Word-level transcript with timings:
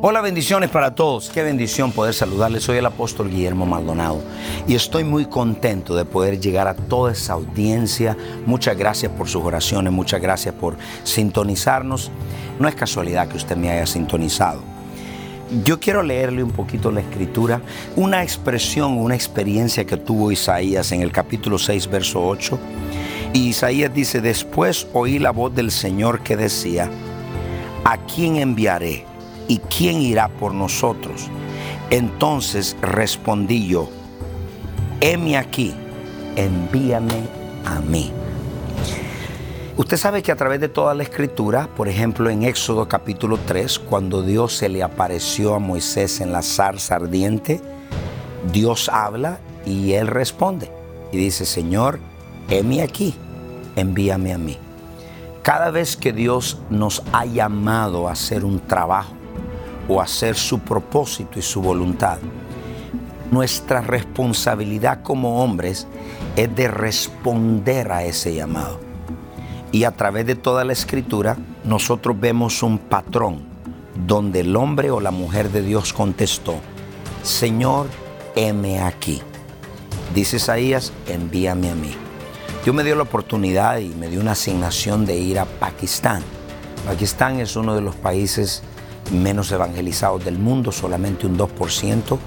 Hola, 0.00 0.20
bendiciones 0.20 0.70
para 0.70 0.94
todos. 0.94 1.28
Qué 1.28 1.42
bendición 1.42 1.90
poder 1.90 2.14
saludarles. 2.14 2.62
Soy 2.62 2.78
el 2.78 2.86
apóstol 2.86 3.30
Guillermo 3.30 3.66
Maldonado 3.66 4.22
y 4.68 4.76
estoy 4.76 5.02
muy 5.02 5.26
contento 5.26 5.96
de 5.96 6.04
poder 6.04 6.38
llegar 6.38 6.68
a 6.68 6.74
toda 6.74 7.10
esa 7.10 7.32
audiencia. 7.32 8.16
Muchas 8.46 8.78
gracias 8.78 9.10
por 9.10 9.28
sus 9.28 9.42
oraciones, 9.42 9.92
muchas 9.92 10.22
gracias 10.22 10.54
por 10.54 10.76
sintonizarnos. 11.02 12.12
No 12.60 12.68
es 12.68 12.76
casualidad 12.76 13.26
que 13.26 13.38
usted 13.38 13.56
me 13.56 13.72
haya 13.72 13.86
sintonizado. 13.86 14.60
Yo 15.64 15.80
quiero 15.80 16.04
leerle 16.04 16.44
un 16.44 16.52
poquito 16.52 16.92
la 16.92 17.00
escritura, 17.00 17.60
una 17.96 18.22
expresión, 18.22 18.98
una 18.98 19.16
experiencia 19.16 19.84
que 19.84 19.96
tuvo 19.96 20.30
Isaías 20.30 20.92
en 20.92 21.02
el 21.02 21.10
capítulo 21.10 21.58
6, 21.58 21.88
verso 21.90 22.24
8. 22.24 22.56
Y 23.32 23.48
Isaías 23.48 23.92
dice, 23.92 24.20
después 24.20 24.86
oí 24.92 25.18
la 25.18 25.32
voz 25.32 25.52
del 25.56 25.72
Señor 25.72 26.22
que 26.22 26.36
decía, 26.36 26.88
¿a 27.84 27.96
quién 28.06 28.36
enviaré? 28.36 29.08
¿Y 29.48 29.58
quién 29.58 30.00
irá 30.00 30.28
por 30.28 30.54
nosotros? 30.54 31.28
Entonces 31.90 32.76
respondí 32.80 33.66
yo, 33.66 33.88
heme 35.00 35.36
aquí, 35.36 35.74
envíame 36.36 37.28
a 37.64 37.80
mí. 37.80 38.12
Usted 39.76 39.96
sabe 39.96 40.22
que 40.22 40.32
a 40.32 40.36
través 40.36 40.60
de 40.60 40.68
toda 40.68 40.92
la 40.94 41.04
escritura, 41.04 41.68
por 41.76 41.88
ejemplo 41.88 42.30
en 42.30 42.42
Éxodo 42.42 42.88
capítulo 42.88 43.38
3, 43.46 43.78
cuando 43.78 44.22
Dios 44.22 44.54
se 44.54 44.68
le 44.68 44.82
apareció 44.82 45.54
a 45.54 45.60
Moisés 45.60 46.20
en 46.20 46.32
la 46.32 46.42
zarza 46.42 46.96
ardiente, 46.96 47.60
Dios 48.52 48.88
habla 48.88 49.38
y 49.64 49.92
él 49.92 50.08
responde 50.08 50.70
y 51.12 51.16
dice, 51.16 51.46
Señor, 51.46 52.00
heme 52.50 52.82
aquí, 52.82 53.14
envíame 53.76 54.32
a 54.32 54.38
mí. 54.38 54.58
Cada 55.42 55.70
vez 55.70 55.96
que 55.96 56.12
Dios 56.12 56.58
nos 56.70 57.02
ha 57.12 57.24
llamado 57.24 58.08
a 58.08 58.12
hacer 58.12 58.44
un 58.44 58.58
trabajo, 58.58 59.14
o 59.88 60.00
hacer 60.00 60.36
su 60.36 60.60
propósito 60.60 61.38
y 61.38 61.42
su 61.42 61.60
voluntad. 61.62 62.18
Nuestra 63.30 63.80
responsabilidad 63.80 65.02
como 65.02 65.42
hombres 65.42 65.86
es 66.36 66.54
de 66.54 66.68
responder 66.68 67.90
a 67.92 68.04
ese 68.04 68.34
llamado. 68.34 68.80
Y 69.72 69.84
a 69.84 69.90
través 69.90 70.26
de 70.26 70.34
toda 70.34 70.64
la 70.64 70.72
escritura 70.72 71.36
nosotros 71.64 72.18
vemos 72.18 72.62
un 72.62 72.78
patrón 72.78 73.42
donde 74.06 74.40
el 74.40 74.56
hombre 74.56 74.90
o 74.90 75.00
la 75.00 75.10
mujer 75.10 75.50
de 75.50 75.62
Dios 75.62 75.92
contestó, 75.92 76.54
Señor, 77.22 77.88
heme 78.36 78.80
aquí. 78.80 79.20
Dice 80.14 80.36
Isaías, 80.36 80.92
envíame 81.06 81.70
a 81.70 81.74
mí. 81.74 81.94
Dios 82.64 82.74
me 82.74 82.84
dio 82.84 82.96
la 82.96 83.02
oportunidad 83.02 83.78
y 83.78 83.88
me 83.88 84.08
dio 84.08 84.20
una 84.20 84.32
asignación 84.32 85.04
de 85.04 85.16
ir 85.16 85.38
a 85.38 85.44
Pakistán. 85.44 86.22
Pakistán 86.86 87.40
es 87.40 87.56
uno 87.56 87.74
de 87.74 87.82
los 87.82 87.96
países 87.96 88.62
menos 89.10 89.52
evangelizados 89.52 90.24
del 90.24 90.38
mundo, 90.38 90.72
solamente 90.72 91.26
un 91.26 91.38
2%, 91.38 92.18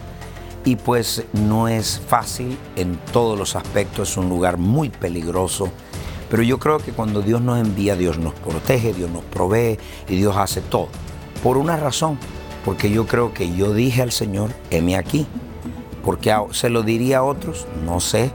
y 0.64 0.76
pues 0.76 1.24
no 1.34 1.68
es 1.68 2.02
fácil 2.08 2.58
en 2.76 2.98
todos 3.12 3.38
los 3.38 3.56
aspectos, 3.56 4.12
es 4.12 4.18
un 4.18 4.30
lugar 4.30 4.58
muy 4.58 4.90
peligroso, 4.90 5.70
pero 6.30 6.44
yo 6.44 6.60
creo 6.60 6.78
que 6.78 6.94
cuando 6.94 7.22
Dios 7.22 7.42
nos 7.42 7.60
envía, 7.60 7.96
Dios 7.96 8.18
nos 8.18 8.34
protege, 8.34 8.94
Dios 8.94 9.10
nos 9.10 9.24
provee 9.26 9.78
y 10.08 10.16
Dios 10.16 10.38
hace 10.38 10.62
todo. 10.62 10.88
Por 11.44 11.58
una 11.58 11.76
razón, 11.76 12.18
porque 12.64 12.90
yo 12.90 13.06
creo 13.06 13.34
que 13.34 13.54
yo 13.54 13.74
dije 13.74 14.02
al 14.02 14.12
Señor, 14.12 14.52
heme 14.70 14.96
aquí. 14.96 15.28
Porque 16.06 16.34
se 16.52 16.70
lo 16.70 16.84
diría 16.84 17.20
a 17.20 17.24
otros, 17.24 17.68
no 17.86 18.00
sé, 18.00 18.32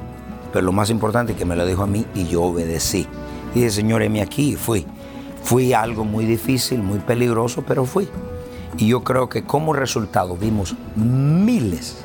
pero 0.53 0.65
lo 0.65 0.73
más 0.73 0.91
importante 0.91 1.33
es 1.33 1.39
que 1.39 1.45
me 1.45 1.57
lo 1.57 1.67
dijo 1.67 1.83
a 1.83 1.87
mí 1.87 2.05
y 2.15 2.27
yo 2.27 2.43
obedecí. 2.43 3.07
Y 3.55 3.61
dije, 3.61 3.71
Señor, 3.71 4.03
heme 4.03 4.21
aquí 4.21 4.53
y 4.53 4.57
fui. 4.57 4.87
Fui 5.43 5.73
algo 5.73 6.05
muy 6.05 6.27
difícil, 6.27 6.83
muy 6.83 6.99
peligroso, 6.99 7.65
pero 7.67 7.84
fui. 7.84 8.09
Y 8.78 8.88
yo 8.88 9.03
creo 9.03 9.28
que 9.28 9.44
como 9.44 9.72
resultado 9.72 10.37
vimos 10.37 10.76
miles 10.97 12.04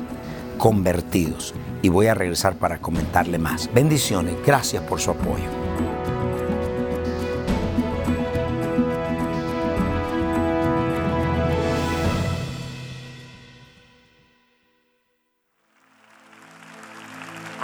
convertidos. 0.56 1.54
Y 1.82 1.88
voy 1.88 2.06
a 2.06 2.14
regresar 2.14 2.56
para 2.56 2.78
comentarle 2.78 3.38
más. 3.38 3.68
Bendiciones, 3.74 4.36
gracias 4.46 4.82
por 4.84 5.00
su 5.00 5.10
apoyo. 5.10 5.44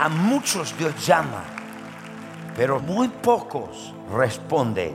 A 0.00 0.08
muchos 0.08 0.76
Dios 0.78 1.06
llama, 1.06 1.44
pero 2.56 2.80
muy 2.80 3.08
pocos 3.08 3.92
responden, 4.14 4.94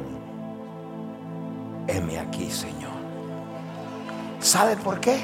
heme 1.88 2.19
aquí, 2.19 2.50
Señor. 2.50 2.83
¿Sabe 4.53 4.78
por 4.78 5.00
qué? 5.00 5.19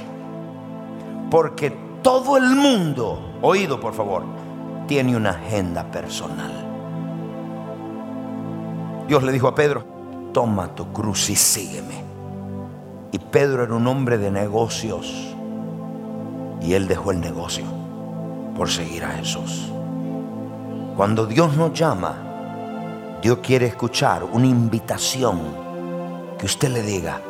Porque 1.29 1.69
todo 2.01 2.35
el 2.35 2.55
mundo, 2.55 3.37
oído 3.43 3.79
por 3.79 3.93
favor, 3.93 4.23
tiene 4.87 5.15
una 5.15 5.29
agenda 5.29 5.83
personal. 5.83 6.51
Dios 9.07 9.21
le 9.21 9.31
dijo 9.31 9.47
a 9.47 9.53
Pedro, 9.53 9.85
toma 10.33 10.73
tu 10.73 10.91
cruz 10.91 11.29
y 11.29 11.35
sígueme. 11.35 12.03
Y 13.11 13.19
Pedro 13.19 13.65
era 13.65 13.75
un 13.75 13.85
hombre 13.85 14.17
de 14.17 14.31
negocios. 14.31 15.35
Y 16.59 16.73
él 16.73 16.87
dejó 16.87 17.11
el 17.11 17.21
negocio 17.21 17.65
por 18.57 18.67
seguir 18.67 19.03
a 19.05 19.09
Jesús. 19.09 19.71
Cuando 20.97 21.27
Dios 21.27 21.55
nos 21.55 21.71
llama, 21.73 22.15
Dios 23.21 23.37
quiere 23.43 23.67
escuchar 23.67 24.23
una 24.23 24.47
invitación 24.47 25.39
que 26.39 26.47
usted 26.47 26.69
le 26.69 26.81
diga, 26.81 27.21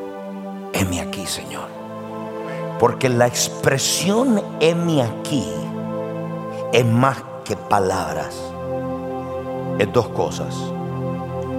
heme 0.71 1.01
aquí, 1.01 1.25
Señor. 1.25 1.78
Porque 2.79 3.09
la 3.09 3.27
expresión 3.27 4.41
heme 4.61 5.01
aquí 5.03 5.45
es 6.71 6.85
más 6.85 7.17
que 7.43 7.57
palabras. 7.57 8.39
Es 9.77 9.91
dos 9.91 10.07
cosas. 10.09 10.55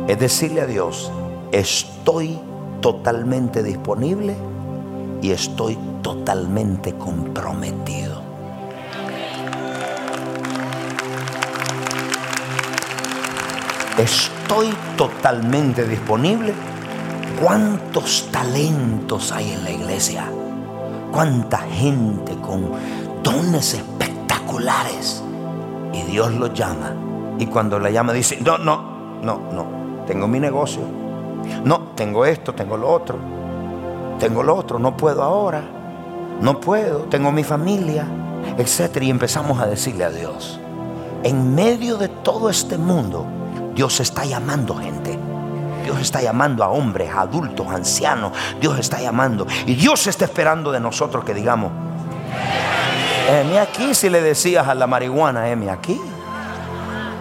Es 0.08 0.18
decirle 0.18 0.62
a 0.62 0.66
Dios, 0.66 1.12
estoy 1.52 2.38
totalmente 2.80 3.62
disponible 3.62 4.34
y 5.20 5.30
estoy 5.32 5.78
totalmente 6.02 6.94
comprometido. 6.94 8.22
Estoy 13.98 14.74
totalmente 14.96 15.84
disponible. 15.84 16.54
¿Cuántos 17.42 18.28
talentos 18.32 19.30
hay 19.30 19.52
en 19.52 19.64
la 19.64 19.70
iglesia? 19.70 20.39
Cuánta 21.12 21.58
gente 21.58 22.34
con 22.36 22.70
dones 23.22 23.74
espectaculares. 23.74 25.22
Y 25.92 26.02
Dios 26.02 26.32
lo 26.34 26.52
llama. 26.52 26.94
Y 27.38 27.46
cuando 27.46 27.78
la 27.78 27.90
llama 27.90 28.12
dice, 28.12 28.38
no, 28.40 28.58
no, 28.58 29.20
no, 29.22 29.40
no, 29.52 29.66
tengo 30.06 30.28
mi 30.28 30.40
negocio. 30.40 30.82
No, 31.64 31.92
tengo 31.94 32.24
esto, 32.24 32.54
tengo 32.54 32.76
lo 32.76 32.88
otro. 32.88 33.18
Tengo 34.18 34.42
lo 34.42 34.54
otro, 34.54 34.78
no 34.78 34.96
puedo 34.96 35.22
ahora. 35.22 35.62
No 36.40 36.60
puedo, 36.60 37.00
tengo 37.04 37.32
mi 37.32 37.44
familia, 37.44 38.06
etc. 38.56 39.02
Y 39.02 39.10
empezamos 39.10 39.60
a 39.60 39.66
decirle 39.66 40.04
a 40.04 40.10
Dios, 40.10 40.58
en 41.22 41.54
medio 41.54 41.98
de 41.98 42.08
todo 42.08 42.48
este 42.48 42.78
mundo, 42.78 43.26
Dios 43.74 44.00
está 44.00 44.24
llamando 44.24 44.76
gente. 44.76 45.18
Dios 45.82 46.00
está 46.00 46.22
llamando 46.22 46.64
a 46.64 46.68
hombres, 46.68 47.10
adultos, 47.14 47.66
ancianos. 47.68 48.32
Dios 48.60 48.78
está 48.78 49.00
llamando. 49.00 49.46
Y 49.66 49.74
Dios 49.74 50.06
está 50.06 50.24
esperando 50.24 50.72
de 50.72 50.80
nosotros 50.80 51.24
que 51.24 51.34
digamos, 51.34 51.72
Heme 53.30 53.60
aquí 53.60 53.94
si 53.94 54.10
le 54.10 54.20
decías 54.20 54.66
a 54.66 54.74
la 54.74 54.88
marihuana, 54.88 55.48
heme 55.48 55.70
aquí. 55.70 56.00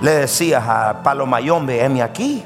Le 0.01 0.11
decías 0.11 0.63
a 0.67 1.03
Palo 1.03 1.27
Mayombe, 1.27 1.83
heme 1.83 2.01
aquí. 2.01 2.43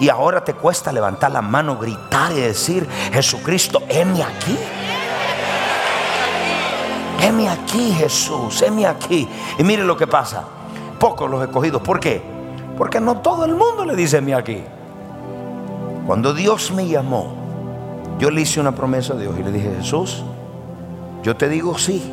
Y 0.00 0.08
ahora 0.08 0.42
te 0.42 0.54
cuesta 0.54 0.92
levantar 0.92 1.30
la 1.30 1.42
mano, 1.42 1.76
gritar 1.76 2.32
y 2.32 2.40
decir, 2.40 2.88
Jesucristo, 3.12 3.82
heme 3.88 4.22
aquí. 4.22 4.56
Heme 7.20 7.50
aquí, 7.50 7.92
Jesús, 7.92 8.62
heme 8.62 8.86
aquí. 8.86 9.28
Y 9.58 9.62
mire 9.62 9.84
lo 9.84 9.96
que 9.96 10.06
pasa. 10.06 10.44
Pocos 10.98 11.30
los 11.30 11.42
escogidos. 11.42 11.82
¿Por 11.82 12.00
qué? 12.00 12.22
Porque 12.78 12.98
no 12.98 13.18
todo 13.18 13.44
el 13.44 13.54
mundo 13.54 13.84
le 13.84 13.94
dice 13.94 14.18
heme 14.18 14.34
aquí. 14.34 14.64
Cuando 16.06 16.32
Dios 16.32 16.70
me 16.70 16.86
llamó, 16.86 17.34
yo 18.20 18.30
le 18.30 18.42
hice 18.42 18.60
una 18.60 18.74
promesa 18.74 19.14
a 19.14 19.16
Dios 19.16 19.34
y 19.38 19.42
le 19.42 19.50
dije, 19.50 19.74
Jesús, 19.78 20.22
yo 21.24 21.36
te 21.36 21.48
digo 21.48 21.76
sí 21.76 22.12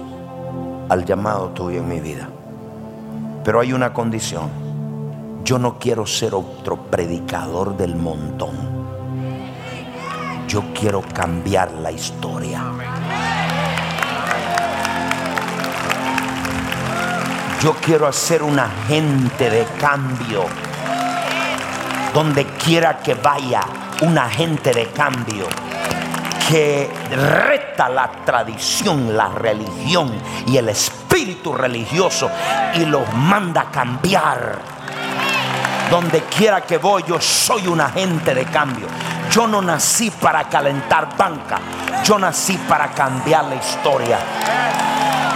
al 0.90 1.06
llamado 1.06 1.50
tuyo 1.50 1.80
en 1.80 1.88
mi 1.88 2.00
vida. 2.00 2.28
Pero 3.44 3.60
hay 3.60 3.72
una 3.72 3.94
condición. 3.94 4.50
Yo 5.46 5.60
no 5.60 5.78
quiero 5.78 6.08
ser 6.08 6.34
otro 6.34 6.78
predicador 6.78 7.78
del 7.78 7.96
montón. 7.96 8.52
Yo 10.48 10.64
quiero 10.74 11.02
cambiar 11.14 11.72
la 11.74 11.92
historia. 11.92 12.64
Yo 17.62 17.76
quiero 17.76 18.08
hacer 18.08 18.42
un 18.42 18.58
agente 18.58 19.50
de 19.50 19.66
cambio. 19.80 20.46
Donde 22.14 22.46
quiera 22.46 23.00
que 23.00 23.16
vaya, 23.16 23.62
un 24.02 24.18
agente 24.18 24.72
de 24.72 24.88
cambio 24.88 25.48
que 26.48 26.92
reta 27.10 27.90
la 27.90 28.12
tradición, 28.26 29.16
la 29.16 29.30
religión 29.30 30.12
y 30.46 30.58
el 30.58 30.70
espíritu 30.70 31.54
religioso 31.54 32.30
y 32.76 32.86
los 32.86 33.12
manda 33.14 33.62
a 33.62 33.72
cambiar. 33.72 34.60
Donde 35.90 36.24
quiera 36.24 36.62
que 36.62 36.78
voy, 36.78 37.04
yo 37.08 37.20
soy 37.22 37.68
un 37.68 37.80
agente 37.80 38.34
de 38.34 38.46
cambio. 38.46 38.88
Yo 39.32 39.48
no 39.48 39.62
nací 39.62 40.12
para 40.12 40.44
calentar 40.50 41.16
banca, 41.18 41.60
yo 42.04 42.20
nací 42.20 42.58
para 42.68 42.92
cambiar 42.92 43.46
la 43.46 43.56
historia. 43.56 44.20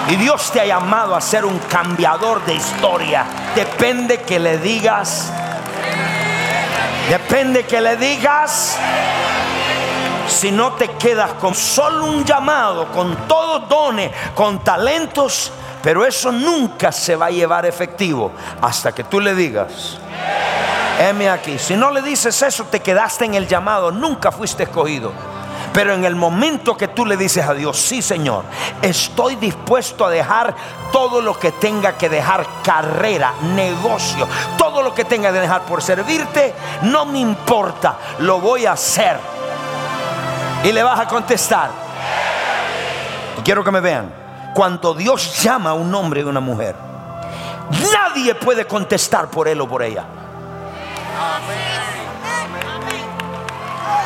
Y 0.09 0.15
Dios 0.15 0.51
te 0.51 0.61
ha 0.61 0.65
llamado 0.65 1.15
a 1.15 1.21
ser 1.21 1.45
un 1.45 1.57
cambiador 1.59 2.45
de 2.45 2.55
historia. 2.55 3.25
Depende 3.55 4.21
que 4.21 4.39
le 4.39 4.57
digas. 4.57 5.31
Depende 7.09 7.65
que 7.65 7.79
le 7.79 7.95
digas 7.95 8.77
si 10.27 10.51
no 10.51 10.73
te 10.73 10.89
quedas 10.89 11.33
con 11.33 11.55
solo 11.55 12.05
un 12.05 12.25
llamado, 12.25 12.91
con 12.91 13.15
todos 13.27 13.67
dones, 13.69 14.11
con 14.35 14.63
talentos, 14.63 15.51
pero 15.81 16.05
eso 16.05 16.31
nunca 16.31 16.91
se 16.91 17.15
va 17.15 17.27
a 17.27 17.31
llevar 17.31 17.65
efectivo 17.65 18.31
hasta 18.61 18.91
que 18.91 19.05
tú 19.05 19.21
le 19.21 19.33
digas, 19.33 19.97
heme 20.99 21.29
aquí. 21.29 21.57
Si 21.57 21.77
no 21.77 21.91
le 21.91 22.01
dices 22.01 22.41
eso, 22.41 22.65
te 22.65 22.81
quedaste 22.81 23.23
en 23.23 23.35
el 23.35 23.47
llamado, 23.47 23.89
nunca 23.91 24.31
fuiste 24.31 24.63
escogido. 24.63 25.13
Pero 25.77 25.93
en 25.93 26.05
el 26.05 26.15
momento 26.15 26.75
que 26.75 26.87
tú 26.87 27.05
le 27.05 27.15
dices 27.15 27.47
a 27.47 27.53
Dios, 27.53 27.77
sí 27.77 28.01
Señor, 28.01 28.45
estoy 28.81 29.35
dispuesto 29.35 30.07
a 30.07 30.09
dejar 30.09 30.55
todo 30.91 31.21
lo 31.21 31.37
que 31.37 31.51
tenga 31.51 31.95
que 31.95 32.09
dejar, 32.09 32.47
carrera, 32.63 33.35
negocio, 33.53 34.27
todo 34.57 34.81
lo 34.81 34.95
que 34.95 35.05
tenga 35.05 35.31
que 35.31 35.39
dejar 35.39 35.65
por 35.65 35.83
servirte, 35.83 36.55
no 36.81 37.05
me 37.05 37.19
importa, 37.19 37.95
lo 38.17 38.39
voy 38.39 38.65
a 38.65 38.71
hacer 38.71 39.19
y 40.63 40.71
le 40.71 40.81
vas 40.81 40.99
a 40.99 41.07
contestar. 41.07 41.69
Y 43.37 43.41
quiero 43.43 43.63
que 43.63 43.69
me 43.69 43.79
vean. 43.79 44.11
Cuando 44.55 44.95
Dios 44.95 45.43
llama 45.43 45.69
a 45.69 45.73
un 45.73 45.93
hombre 45.93 46.21
y 46.21 46.23
una 46.23 46.39
mujer, 46.39 46.75
nadie 47.93 48.33
puede 48.33 48.65
contestar 48.65 49.27
por 49.27 49.47
él 49.47 49.61
o 49.61 49.67
por 49.67 49.83
ella. 49.83 50.05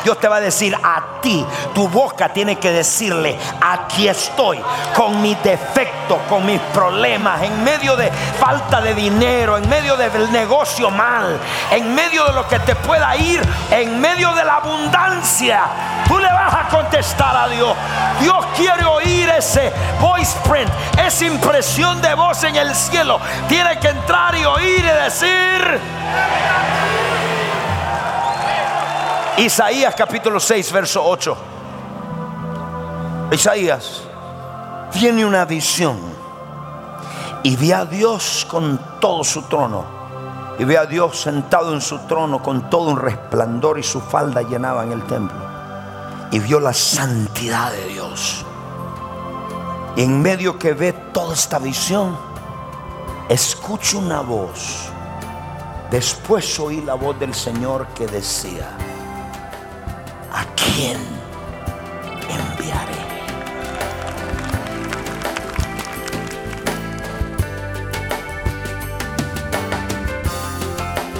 Dios 0.04 0.18
te 0.18 0.28
va 0.28 0.36
a 0.36 0.40
decir 0.40 0.76
a 0.82 1.20
ti, 1.20 1.44
tu 1.74 1.88
boca 1.88 2.28
tiene 2.30 2.56
que 2.56 2.70
decirle, 2.72 3.38
aquí 3.60 4.08
estoy, 4.08 4.60
con 4.94 5.20
mis 5.22 5.40
defectos, 5.42 6.18
con 6.28 6.44
mis 6.44 6.60
problemas, 6.72 7.42
en 7.42 7.62
medio 7.62 7.96
de 7.96 8.10
falta 8.38 8.80
de 8.80 8.94
dinero, 8.94 9.58
en 9.58 9.68
medio 9.68 9.96
del 9.96 10.30
negocio 10.32 10.90
mal, 10.90 11.38
en 11.70 11.94
medio 11.94 12.24
de 12.26 12.32
lo 12.32 12.48
que 12.48 12.58
te 12.60 12.74
pueda 12.74 13.16
ir, 13.16 13.42
en 13.70 14.00
medio 14.00 14.32
de 14.34 14.44
la 14.44 14.56
abundancia. 14.56 15.62
Tú 16.08 16.18
le 16.18 16.30
vas 16.32 16.54
a 16.54 16.68
contestar 16.68 17.36
a 17.36 17.48
Dios. 17.48 17.76
Dios 18.20 18.44
quiere 18.56 18.84
oír 18.84 19.28
ese 19.30 19.72
voice 20.00 20.36
print, 20.48 20.70
esa 20.98 21.24
impresión 21.24 22.02
de 22.02 22.14
voz 22.14 22.42
en 22.44 22.56
el 22.56 22.74
cielo. 22.74 23.20
Tiene 23.48 23.78
que 23.78 23.88
entrar 23.88 24.36
y 24.36 24.44
oír 24.44 24.84
y 24.84 25.04
decir... 25.04 25.80
Isaías 29.38 29.94
capítulo 29.94 30.38
6, 30.38 30.72
verso 30.72 31.02
8. 31.02 31.36
Isaías 33.32 34.02
tiene 34.92 35.24
una 35.24 35.46
visión 35.46 35.98
y 37.42 37.56
ve 37.56 37.72
a 37.72 37.86
Dios 37.86 38.46
con 38.48 38.78
todo 39.00 39.24
su 39.24 39.42
trono. 39.42 40.02
Y 40.58 40.64
ve 40.64 40.76
a 40.76 40.84
Dios 40.84 41.18
sentado 41.18 41.72
en 41.72 41.80
su 41.80 41.98
trono 42.00 42.42
con 42.42 42.68
todo 42.68 42.90
un 42.90 42.98
resplandor 42.98 43.78
y 43.78 43.82
su 43.82 44.02
falda 44.02 44.42
llenaban 44.42 44.92
el 44.92 45.02
templo. 45.04 45.40
Y 46.30 46.38
vio 46.38 46.60
la 46.60 46.74
santidad 46.74 47.72
de 47.72 47.86
Dios. 47.86 48.44
Y 49.96 50.02
en 50.02 50.20
medio 50.20 50.58
que 50.58 50.74
ve 50.74 50.92
toda 50.92 51.32
esta 51.32 51.58
visión, 51.58 52.16
escucha 53.30 53.96
una 53.96 54.20
voz. 54.20 54.90
Después 55.90 56.60
oí 56.60 56.82
la 56.82 56.94
voz 56.94 57.18
del 57.18 57.34
Señor 57.34 57.86
que 57.88 58.06
decía, 58.06 58.76
¿a 60.32 60.44
quién 60.54 60.96
enviaré? 62.28 63.02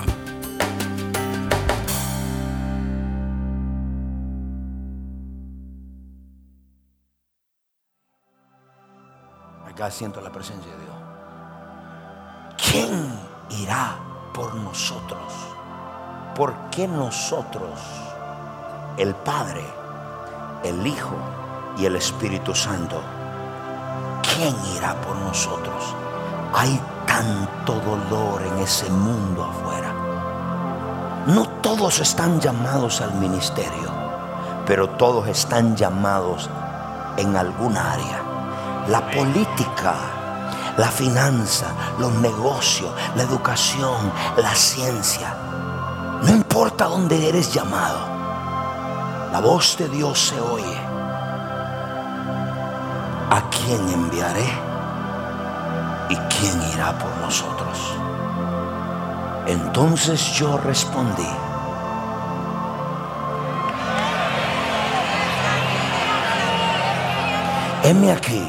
Acá 9.66 9.90
siento 9.90 10.22
la 10.22 10.32
presencia 10.32 10.72
de 10.72 10.78
Dios. 10.78 10.86
¿Quién 12.56 13.35
irá 13.50 13.96
por 14.32 14.54
nosotros. 14.54 15.32
¿Por 16.34 16.54
qué 16.70 16.86
nosotros, 16.86 17.80
el 18.96 19.14
Padre, 19.14 19.64
el 20.64 20.86
Hijo 20.86 21.16
y 21.78 21.86
el 21.86 21.96
Espíritu 21.96 22.54
Santo? 22.54 23.00
¿Quién 24.22 24.54
irá 24.76 24.94
por 25.00 25.16
nosotros? 25.16 25.94
Hay 26.54 26.80
tanto 27.06 27.74
dolor 27.80 28.42
en 28.42 28.58
ese 28.58 28.90
mundo 28.90 29.44
afuera. 29.44 29.92
No 31.26 31.48
todos 31.62 32.00
están 32.00 32.40
llamados 32.40 33.00
al 33.00 33.14
ministerio, 33.14 33.90
pero 34.66 34.90
todos 34.90 35.26
están 35.28 35.74
llamados 35.74 36.50
en 37.16 37.36
alguna 37.36 37.92
área. 37.92 38.22
La 38.88 39.10
política 39.10 40.25
la 40.76 40.88
finanza, 40.90 41.66
los 41.98 42.12
negocios, 42.14 42.90
la 43.14 43.22
educación, 43.22 44.12
la 44.36 44.54
ciencia. 44.54 45.34
No 46.22 46.30
importa 46.30 46.86
dónde 46.86 47.28
eres 47.28 47.52
llamado, 47.52 47.98
la 49.32 49.40
voz 49.40 49.76
de 49.78 49.88
Dios 49.88 50.18
se 50.18 50.40
oye. 50.40 50.78
¿A 53.30 53.42
quién 53.50 53.88
enviaré? 53.88 54.48
¿Y 56.08 56.16
quién 56.16 56.62
irá 56.74 56.96
por 56.98 57.14
nosotros? 57.18 57.94
Entonces 59.46 60.20
yo 60.32 60.56
respondí. 60.58 61.28
Heme 67.82 68.12
aquí 68.12 68.46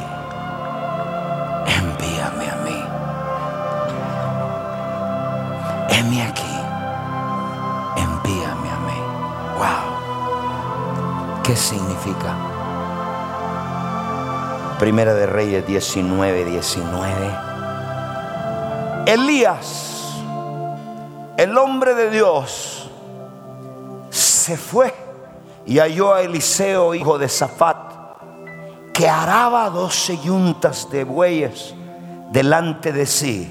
¿Qué 11.47 11.55
significa? 11.55 12.35
Primera 14.77 15.13
de 15.13 15.25
Reyes 15.25 15.65
19, 15.65 16.43
19. 16.43 17.37
Elías, 19.05 20.11
el 21.37 21.57
hombre 21.57 21.95
de 21.95 22.09
Dios, 22.09 22.91
se 24.09 24.57
fue 24.57 24.93
y 25.65 25.79
halló 25.79 26.13
a 26.13 26.21
Eliseo, 26.21 26.93
hijo 26.93 27.17
de 27.17 27.29
Zafat, 27.29 27.93
que 28.93 29.07
araba 29.07 29.69
doce 29.69 30.17
yuntas 30.17 30.89
de 30.91 31.05
bueyes 31.05 31.73
delante 32.29 32.91
de 32.91 33.05
sí. 33.05 33.49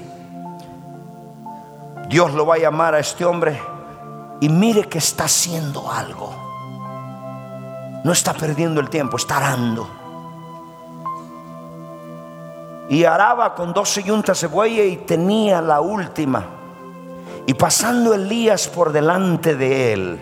Dios 2.09 2.31
lo 2.35 2.45
va 2.45 2.53
a 2.55 2.59
llamar 2.59 2.93
a 2.93 2.99
este 2.99 3.25
hombre 3.25 3.59
y 4.39 4.49
mire 4.49 4.83
que 4.83 4.99
está 4.99 5.23
haciendo 5.23 5.91
algo. 5.91 6.46
No 8.03 8.11
está 8.11 8.33
perdiendo 8.33 8.79
el 8.79 8.89
tiempo, 8.89 9.17
está 9.17 9.37
arando. 9.37 9.89
Y 12.89 13.03
araba 13.03 13.53
con 13.53 13.73
doce 13.73 14.03
yuntas 14.03 14.41
de 14.41 14.47
bueyes 14.47 14.93
y 14.93 14.97
tenía 14.97 15.61
la 15.61 15.81
última. 15.81 16.45
Y 17.45 17.53
pasando 17.53 18.13
Elías 18.13 18.67
por 18.67 18.91
delante 18.91 19.55
de 19.55 19.93
él, 19.93 20.19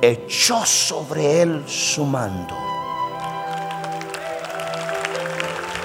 echó 0.00 0.64
sobre 0.64 1.42
él 1.42 1.64
su 1.66 2.04
mando. 2.04 2.54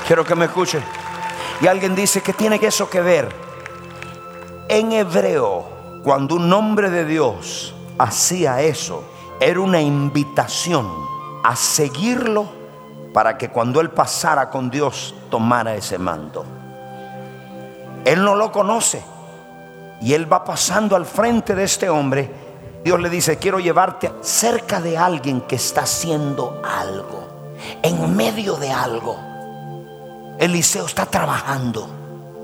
Quiero 0.08 0.24
que 0.24 0.36
me 0.36 0.46
escuche. 0.46 0.82
Y 1.60 1.68
alguien 1.68 1.96
dice 1.96 2.22
que 2.22 2.34
tiene 2.34 2.60
eso 2.62 2.90
que 2.90 3.02
ver. 3.02 3.30
En 4.70 4.92
hebreo, 4.92 5.66
cuando 6.04 6.36
un 6.36 6.52
hombre 6.54 6.90
de 6.90 7.04
Dios 7.04 7.74
hacía 7.98 8.62
eso, 8.62 9.04
era 9.40 9.60
una 9.60 9.82
invitación 9.82 10.88
a 11.44 11.56
seguirlo 11.56 12.48
para 13.14 13.38
que 13.38 13.50
cuando 13.50 13.80
él 13.82 13.90
pasara 13.90 14.50
con 14.50 14.70
Dios 14.70 15.14
tomara 15.30 15.76
ese 15.76 15.98
mando. 15.98 16.46
Él 18.06 18.24
no 18.24 18.36
lo 18.36 18.52
conoce 18.52 19.04
y 20.02 20.14
él 20.14 20.32
va 20.32 20.44
pasando 20.44 20.96
al 20.96 21.06
frente 21.06 21.56
de 21.56 21.64
este 21.64 21.90
hombre. 21.90 22.30
Dios 22.84 23.00
le 23.00 23.10
dice, 23.10 23.38
quiero 23.38 23.60
llevarte 23.60 24.12
cerca 24.22 24.80
de 24.80 24.98
alguien 24.98 25.42
que 25.42 25.56
está 25.56 25.82
haciendo 25.82 26.62
algo, 26.64 27.28
en 27.82 28.16
medio 28.16 28.56
de 28.56 28.72
algo. 28.72 29.18
Eliseo 30.40 30.86
está 30.86 31.06
trabajando 31.06 31.90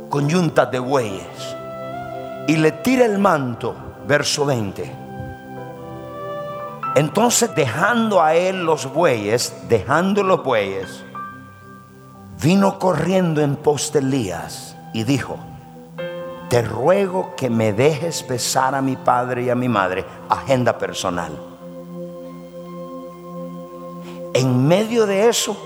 con 0.09 0.27
yuntas 0.27 0.69
de 0.71 0.79
bueyes 0.79 1.55
y 2.47 2.57
le 2.57 2.71
tira 2.71 3.05
el 3.05 3.19
manto, 3.19 3.75
verso 4.07 4.45
20. 4.45 5.02
Entonces 6.95 7.55
dejando 7.55 8.21
a 8.21 8.35
él 8.35 8.65
los 8.65 8.91
bueyes, 8.93 9.53
dejando 9.67 10.21
los 10.21 10.43
bueyes, 10.43 11.03
vino 12.39 12.77
corriendo 12.77 13.41
en 13.41 13.55
pos 13.55 13.91
de 13.91 13.99
Elías 13.99 14.75
y 14.93 15.03
dijo, 15.03 15.39
te 16.49 16.61
ruego 16.61 17.33
que 17.35 17.49
me 17.49 17.73
dejes 17.73 18.27
besar 18.27 18.75
a 18.75 18.81
mi 18.81 18.95
padre 18.95 19.43
y 19.43 19.49
a 19.49 19.55
mi 19.55 19.67
madre, 19.67 20.05
agenda 20.29 20.77
personal. 20.77 21.31
En 24.35 24.67
medio 24.67 25.07
de 25.07 25.29
eso, 25.29 25.57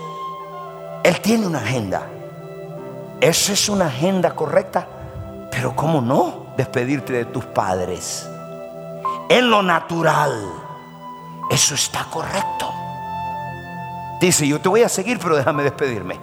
él 1.04 1.20
tiene 1.20 1.46
una 1.46 1.58
agenda. 1.58 2.06
Esa 3.20 3.52
es 3.52 3.68
una 3.68 3.88
agenda 3.88 4.34
correcta, 4.34 4.86
pero 5.50 5.76
¿cómo 5.76 6.00
no 6.00 6.46
despedirte 6.56 7.12
de 7.12 7.24
tus 7.26 7.44
padres? 7.44 8.26
En 9.28 9.50
lo 9.50 9.62
natural, 9.62 10.67
eso 11.50 11.74
está 11.74 12.04
correcto. 12.04 12.72
Dice, 14.20 14.46
yo 14.46 14.60
te 14.60 14.68
voy 14.68 14.82
a 14.82 14.88
seguir, 14.88 15.18
pero 15.18 15.36
déjame 15.36 15.62
despedirme. 15.62 16.18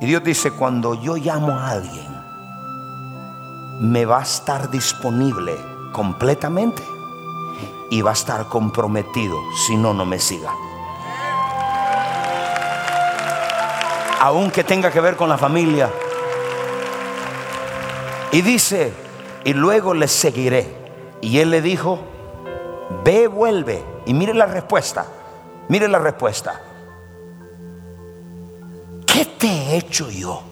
Y 0.00 0.06
Dios 0.06 0.24
dice, 0.24 0.50
cuando 0.50 0.94
yo 0.94 1.16
llamo 1.16 1.52
a 1.52 1.70
alguien, 1.70 2.14
me 3.80 4.04
va 4.04 4.18
a 4.18 4.22
estar 4.22 4.70
disponible 4.70 5.56
completamente 5.92 6.82
y 7.90 8.02
va 8.02 8.10
a 8.10 8.14
estar 8.14 8.48
comprometido, 8.48 9.38
si 9.66 9.76
no, 9.76 9.94
no 9.94 10.04
me 10.04 10.18
siga. 10.18 10.50
Aunque 14.20 14.64
tenga 14.64 14.90
que 14.90 15.00
ver 15.00 15.16
con 15.16 15.28
la 15.28 15.36
familia. 15.36 15.90
Y 18.32 18.40
dice, 18.40 18.92
y 19.44 19.52
luego 19.52 19.92
le 19.92 20.08
seguiré. 20.08 20.74
Y 21.20 21.38
él 21.38 21.50
le 21.50 21.60
dijo, 21.60 22.00
ve, 23.04 23.26
vuelve. 23.28 23.84
Y 24.06 24.14
mire 24.14 24.34
la 24.34 24.46
respuesta, 24.46 25.06
mire 25.68 25.88
la 25.88 25.98
respuesta. 25.98 26.60
¿Qué 29.06 29.24
te 29.24 29.46
he 29.46 29.76
hecho 29.76 30.10
yo? 30.10 30.42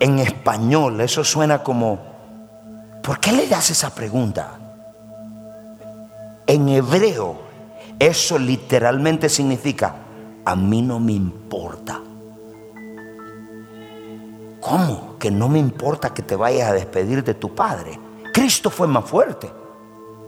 En 0.00 0.18
español 0.18 1.00
eso 1.00 1.24
suena 1.24 1.62
como, 1.62 1.98
¿por 3.02 3.18
qué 3.18 3.32
le 3.32 3.48
das 3.48 3.70
esa 3.70 3.94
pregunta? 3.94 4.58
En 6.46 6.68
hebreo 6.68 7.48
eso 7.98 8.38
literalmente 8.38 9.28
significa, 9.28 9.94
a 10.44 10.54
mí 10.54 10.82
no 10.82 11.00
me 11.00 11.12
importa. 11.12 12.00
¿Cómo? 14.60 15.16
Que 15.18 15.30
no 15.30 15.48
me 15.48 15.58
importa 15.58 16.14
que 16.14 16.22
te 16.22 16.36
vayas 16.36 16.70
a 16.70 16.74
despedir 16.74 17.24
de 17.24 17.34
tu 17.34 17.54
padre. 17.54 17.98
Cristo 18.32 18.70
fue 18.70 18.86
más 18.86 19.04
fuerte. 19.04 19.50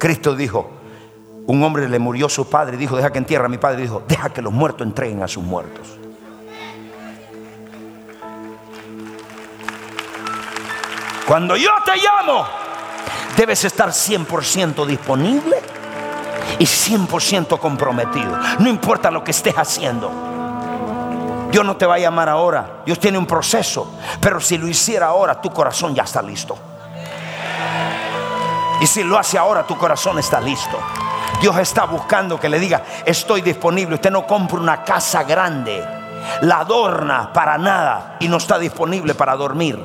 Cristo 0.01 0.35
dijo, 0.35 0.71
un 1.47 1.63
hombre 1.63 1.87
le 1.87 1.99
murió 1.99 2.27
a 2.27 2.31
su 2.31 2.49
padre 2.49 2.79
dijo, 2.79 2.97
deja 2.97 3.13
que 3.13 3.19
entierra 3.19 3.45
a 3.45 3.49
mi 3.49 3.59
padre. 3.59 3.83
Dijo, 3.83 4.03
deja 4.09 4.31
que 4.31 4.41
los 4.41 4.53
muertos 4.53 4.87
entreguen 4.87 5.23
a 5.23 5.29
sus 5.29 5.45
muertos. 5.45 5.99
Cuando 11.29 11.55
yo 11.55 11.71
te 11.85 11.97
llamo, 11.97 12.47
debes 13.37 13.63
estar 13.65 13.91
100% 13.91 14.87
disponible 14.87 15.57
y 16.59 16.65
100% 16.65 17.59
comprometido. 17.59 18.39
No 18.59 18.71
importa 18.71 19.11
lo 19.11 19.23
que 19.23 19.33
estés 19.33 19.55
haciendo. 19.55 20.11
Dios 21.53 21.65
no 21.65 21.77
te 21.77 21.85
va 21.85 21.97
a 21.97 21.99
llamar 21.99 22.31
ahora. 22.31 22.83
Dios 22.87 22.99
tiene 22.99 23.19
un 23.19 23.27
proceso. 23.27 23.99
Pero 24.19 24.41
si 24.41 24.57
lo 24.57 24.67
hiciera 24.67 25.09
ahora, 25.09 25.41
tu 25.41 25.51
corazón 25.51 25.95
ya 25.95 26.05
está 26.05 26.23
listo. 26.23 26.70
Y 28.81 28.87
si 28.87 29.03
lo 29.03 29.19
hace 29.19 29.39
ahora, 29.39 29.67
tu 29.67 29.77
corazón 29.77 30.19
está 30.19 30.41
listo. 30.41 30.79
Dios 31.41 31.57
está 31.59 31.85
buscando 31.85 32.39
que 32.39 32.49
le 32.49 32.59
diga, 32.59 32.83
estoy 33.05 33.43
disponible. 33.43 33.95
Usted 33.95 34.11
no 34.11 34.27
compra 34.27 34.59
una 34.59 34.85
casa 34.85 35.23
grande, 35.23 35.85
la 36.43 36.61
adorna 36.61 37.33
para 37.33 37.59
nada 37.59 38.17
y 38.21 38.29
no 38.29 38.37
está 38.37 38.59
disponible 38.59 39.15
para 39.15 39.37
dormir. 39.37 39.79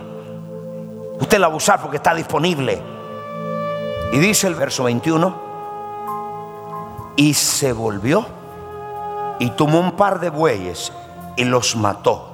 Usted 1.20 1.40
la 1.40 1.48
va 1.48 1.78
porque 1.82 1.98
está 1.98 2.14
disponible. 2.14 2.82
Y 4.12 4.18
dice 4.18 4.48
el 4.48 4.56
verso 4.56 4.84
21, 4.84 5.44
y 7.16 7.34
se 7.34 7.74
volvió 7.74 8.26
y 9.40 9.50
tomó 9.52 9.80
un 9.80 9.92
par 9.94 10.20
de 10.20 10.30
bueyes 10.30 10.92
y 11.36 11.46
los 11.46 11.76
mató. 11.76 12.32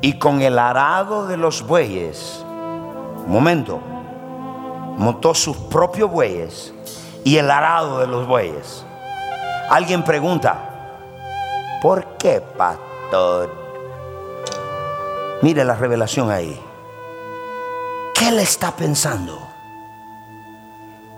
Y 0.00 0.14
con 0.14 0.40
el 0.40 0.58
arado 0.58 1.26
de 1.26 1.36
los 1.36 1.66
bueyes, 1.66 2.44
momento, 3.26 3.80
montó 5.00 5.34
sus 5.34 5.56
propios 5.56 6.10
bueyes 6.10 6.74
y 7.24 7.38
el 7.38 7.50
arado 7.50 8.00
de 8.00 8.06
los 8.06 8.26
bueyes. 8.26 8.84
Alguien 9.70 10.04
pregunta, 10.04 10.98
¿por 11.80 12.18
qué, 12.18 12.42
pastor? 12.42 13.50
Mire 15.40 15.64
la 15.64 15.74
revelación 15.74 16.30
ahí. 16.30 16.60
¿Qué 18.14 18.28
él 18.28 18.40
está 18.40 18.76
pensando? 18.76 19.40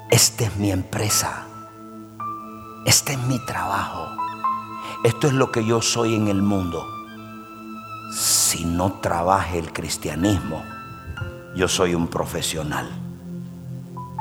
Esta 0.08 0.44
es 0.44 0.56
mi 0.56 0.70
empresa. 0.70 1.44
Este 2.86 3.14
es 3.14 3.18
mi 3.18 3.44
trabajo. 3.44 4.06
Esto 5.02 5.26
es 5.26 5.32
lo 5.32 5.50
que 5.50 5.64
yo 5.64 5.82
soy 5.82 6.14
en 6.14 6.28
el 6.28 6.40
mundo. 6.40 6.86
Si 8.12 8.64
no 8.64 9.00
trabaje 9.00 9.58
el 9.58 9.72
cristianismo, 9.72 10.62
yo 11.56 11.66
soy 11.66 11.96
un 11.96 12.06
profesional. 12.06 13.01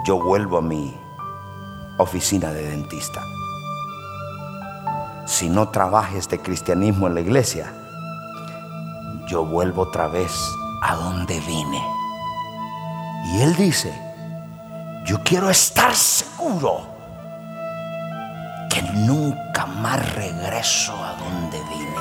Yo 0.04 0.18
vuelvo 0.18 0.58
a 0.58 0.62
mi 0.62 1.00
oficina 2.00 2.52
de 2.52 2.70
dentista. 2.70 3.22
Si 5.28 5.48
no 5.48 5.70
trabaje 5.70 6.18
este 6.18 6.40
cristianismo 6.40 7.06
en 7.06 7.14
la 7.14 7.22
iglesia, 7.22 7.72
yo 9.28 9.46
vuelvo 9.46 9.84
otra 9.84 10.08
vez 10.08 10.32
a 10.82 10.96
donde 10.96 11.40
vine. 11.42 11.82
Y 13.28 13.42
él 13.42 13.56
dice, 13.56 13.94
yo 15.06 15.22
quiero 15.24 15.52
estar 15.52 15.94
seguro 15.94 16.82
que 18.72 18.82
nunca 18.82 19.68
más 19.68 20.16
regreso 20.16 20.94
a 20.94 21.14
donde 21.14 21.60
vine. 21.70 21.92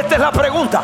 Esta 0.00 0.14
es 0.14 0.20
la 0.20 0.32
pregunta. 0.32 0.82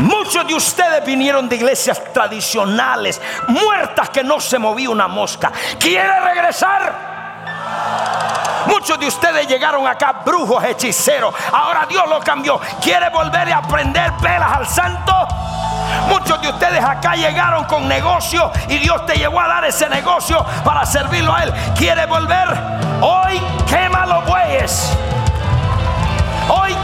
Muchos 0.00 0.46
de 0.46 0.54
ustedes 0.54 1.04
vinieron 1.04 1.48
de 1.48 1.56
iglesias 1.56 2.02
tradicionales, 2.12 3.20
muertas 3.48 4.08
que 4.10 4.24
no 4.24 4.40
se 4.40 4.58
movía 4.58 4.90
una 4.90 5.08
mosca. 5.08 5.52
¿Quiere 5.78 6.20
regresar? 6.20 7.10
Muchos 8.66 8.98
de 8.98 9.06
ustedes 9.06 9.46
llegaron 9.46 9.86
acá 9.86 10.22
brujos, 10.24 10.62
hechiceros. 10.64 11.34
Ahora 11.52 11.86
Dios 11.88 12.08
lo 12.08 12.20
cambió. 12.20 12.60
¿Quiere 12.80 13.10
volver 13.10 13.52
a 13.52 13.58
aprender 13.58 14.12
velas 14.20 14.52
al 14.52 14.66
santo? 14.66 15.12
Muchos 16.08 16.40
de 16.40 16.48
ustedes 16.48 16.82
acá 16.82 17.14
llegaron 17.14 17.64
con 17.64 17.86
negocio 17.86 18.50
y 18.68 18.78
Dios 18.78 19.04
te 19.06 19.16
llevó 19.16 19.40
a 19.40 19.48
dar 19.48 19.64
ese 19.64 19.88
negocio 19.88 20.44
para 20.64 20.86
servirlo 20.86 21.34
a 21.34 21.44
Él. 21.44 21.52
¿Quiere 21.76 22.06
volver? 22.06 22.48
Hoy 23.00 23.40
quema 23.66 24.06
los 24.06 24.24
bueyes. 24.26 24.96
Hoy 26.48 26.74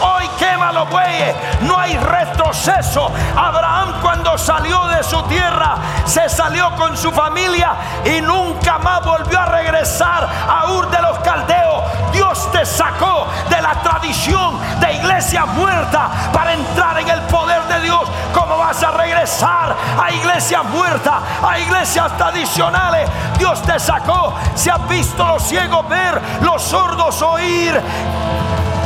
hoy 0.00 0.28
quema 0.38 0.72
los 0.72 0.88
bueyes. 0.88 1.34
No 1.62 1.78
hay 1.78 1.96
retroceso. 1.96 3.10
Abraham 3.36 3.94
cuando 4.00 4.38
salió 4.38 4.86
de 4.86 5.02
su 5.02 5.20
tierra, 5.24 5.76
se 6.04 6.28
salió 6.28 6.70
con 6.76 6.96
su 6.96 7.10
familia 7.10 7.74
y 8.04 8.20
nunca 8.20 8.78
más 8.78 9.04
volvió 9.04 9.40
a 9.40 9.46
regresar 9.46 10.28
a 10.48 10.70
Ur 10.70 10.88
de 10.90 11.02
los 11.02 11.18
Caldeos. 11.20 11.82
Dios 12.12 12.50
te 12.52 12.64
sacó 12.64 13.26
de 13.50 13.60
la 13.60 13.74
tradición 13.82 14.60
de 14.78 14.92
iglesia 14.92 15.44
muerta 15.46 16.08
para 16.32 16.52
entrar 16.52 16.98
en 17.00 17.08
el 17.08 17.20
poder 17.22 17.62
de 17.64 17.80
Dios. 17.80 18.02
¿Cómo 18.32 18.56
vas 18.56 18.80
a 18.82 18.92
regresar 18.92 19.74
a 20.00 20.12
iglesias 20.12 20.64
muertas, 20.66 21.14
a 21.42 21.58
iglesias 21.58 22.16
tradicionales? 22.16 23.10
Dios 23.38 23.60
te 23.62 23.78
sacó. 23.80 24.34
Si 24.54 24.70
has 24.70 24.86
visto 24.88 25.26
los 25.26 25.42
ciegos 25.42 25.88
ver, 25.88 26.20
los 26.42 26.62
sordos 26.62 27.20
oír 27.22 27.82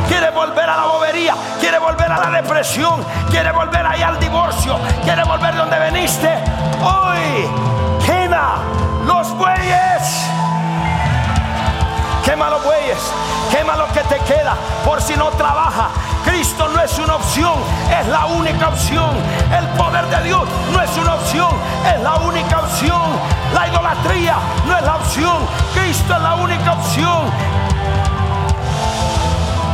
quiere 0.08 0.30
volver 0.30 0.68
a 0.68 0.76
la 0.76 0.84
bobería, 0.86 1.34
quiere 1.60 1.78
volver 1.78 2.10
a 2.10 2.18
la 2.18 2.30
depresión, 2.30 3.04
quiere 3.30 3.52
volver 3.52 3.86
ahí 3.86 4.02
al 4.02 4.18
divorcio, 4.18 4.78
quiere 5.04 5.22
volver 5.22 5.54
donde 5.54 5.78
veniste. 5.78 6.28
Hoy 6.82 7.48
quema 8.04 8.56
los 9.06 9.30
bueyes. 9.36 10.24
Quema 12.24 12.50
los 12.50 12.62
bueyes, 12.62 12.98
quema 13.50 13.74
lo 13.76 13.86
que 13.88 14.00
te 14.00 14.18
queda 14.20 14.54
por 14.84 15.00
si 15.00 15.16
no 15.16 15.30
trabaja. 15.30 15.88
Cristo 16.24 16.68
no 16.68 16.82
es 16.82 16.98
una 16.98 17.16
opción, 17.16 17.54
es 17.98 18.06
la 18.08 18.26
única 18.26 18.68
opción. 18.68 19.16
El 19.56 19.66
poder 19.78 20.04
de 20.08 20.24
Dios 20.24 20.46
no 20.72 20.82
es 20.82 20.94
una 20.98 21.14
opción, 21.14 21.50
es 21.86 22.02
la 22.02 22.16
única 22.16 22.60
opción. 22.60 23.02
La 23.54 23.66
idolatría 23.68 24.36
no 24.66 24.76
es 24.76 24.82
la 24.82 24.96
opción, 24.96 25.38
Cristo 25.74 26.14
es 26.14 26.20
la 26.20 26.34
única 26.34 26.72
opción 26.72 27.77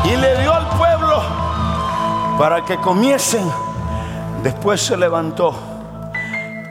y 0.05 0.17
le 0.17 0.41
dio 0.41 0.53
al 0.53 0.69
pueblo 0.77 1.23
para 2.39 2.65
que 2.65 2.77
comiesen. 2.77 3.45
Después 4.43 4.81
se 4.81 4.97
levantó 4.97 5.55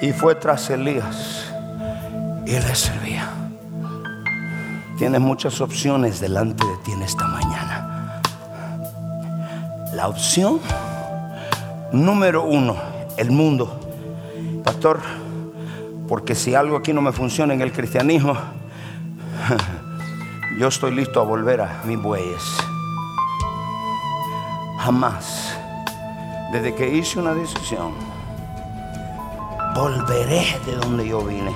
y 0.01 0.11
fue 0.11 0.35
tras 0.35 0.69
Elías 0.69 1.51
y 2.45 2.51
le 2.51 2.75
servía. 2.75 3.29
Tienes 4.97 5.21
muchas 5.21 5.59
opciones 5.61 6.19
delante 6.19 6.65
de 6.65 6.77
ti 6.83 6.91
en 6.91 7.01
esta 7.01 7.27
mañana. 7.27 8.21
La 9.93 10.07
opción 10.07 10.59
número 11.91 12.43
uno, 12.43 12.75
el 13.17 13.31
mundo. 13.31 13.79
Pastor, 14.63 14.99
porque 16.07 16.35
si 16.35 16.53
algo 16.53 16.77
aquí 16.77 16.93
no 16.93 17.01
me 17.01 17.11
funciona 17.11 17.53
en 17.53 17.61
el 17.61 17.71
cristianismo, 17.71 18.35
yo 20.59 20.67
estoy 20.67 20.93
listo 20.93 21.19
a 21.19 21.23
volver 21.23 21.61
a 21.61 21.81
mis 21.85 22.01
bueyes. 22.01 22.72
Jamás, 24.83 25.57
desde 26.51 26.75
que 26.75 26.93
hice 26.93 27.17
una 27.17 27.33
decisión, 27.33 27.93
volveré 29.73 30.43
de 30.65 30.75
donde 30.75 31.07
yo 31.07 31.21
vine. 31.21 31.53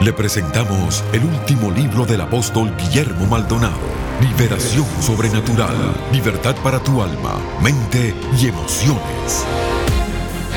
Le 0.00 0.12
presentamos 0.12 1.02
el 1.12 1.24
último 1.24 1.72
libro 1.72 2.06
del 2.06 2.20
apóstol 2.20 2.72
Guillermo 2.76 3.26
Maldonado 3.26 3.97
Liberación 4.20 4.86
sobrenatural. 5.00 5.76
Libertad 6.12 6.56
para 6.56 6.80
tu 6.80 7.00
alma, 7.02 7.38
mente 7.62 8.12
y 8.36 8.48
emociones. 8.48 9.46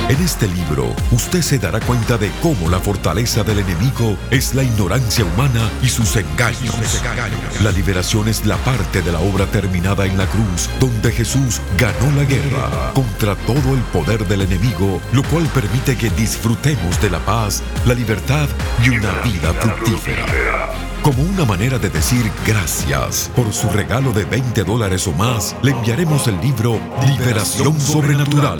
En 0.10 0.20
este 0.20 0.48
libro, 0.48 0.94
usted 1.12 1.42
se 1.44 1.60
dará 1.60 1.80
cuenta 1.80 2.18
de 2.18 2.32
cómo 2.42 2.70
la 2.70 2.80
fortaleza 2.80 3.44
del 3.44 3.60
enemigo 3.60 4.18
es 4.32 4.56
la 4.56 4.64
ignorancia 4.64 5.24
humana 5.24 5.70
y 5.84 5.90
sus 5.90 6.16
engaños. 6.16 7.02
La 7.64 7.72
liberación 7.72 8.28
es 8.28 8.46
la 8.48 8.58
parte 8.58 9.04
de 9.04 9.12
la 9.12 9.20
obra 9.20 9.46
terminada 9.46 10.08
en 10.08 10.18
la 10.18 10.26
cruz, 10.26 10.68
donde 10.80 11.12
Jesús 11.12 11.62
ganó 11.78 12.12
la 12.18 12.26
guerra 12.26 12.92
contra 12.94 13.36
todo 13.36 13.76
el 13.76 13.82
poder 13.94 14.28
del 14.28 14.42
enemigo, 14.42 15.00
lo 15.14 15.24
cual 15.24 15.46
permite 15.54 15.96
que 15.96 16.10
disfrutemos 16.10 17.00
de 17.00 17.12
la 17.12 17.20
paz, 17.20 17.62
la 17.86 17.94
libertad 17.94 18.50
y 18.84 18.90
una 18.90 19.12
vida 19.22 19.54
fructífera 19.54 20.91
como 21.02 21.24
una 21.24 21.46
manera 21.46 21.80
de 21.80 21.90
decir 21.90 22.32
gracias 22.46 23.32
por 23.36 23.52
su 23.54 23.70
regalo 23.70 24.12
de 24.12 24.26
20 24.26 24.64
dólares 24.64 25.08
o 25.08 25.14
más, 25.14 25.56
le 25.62 25.72
enviaremos 25.72 26.28
el 26.28 26.40
libro 26.42 26.80
Liberación 27.08 27.80
Sobrenatural 27.80 28.60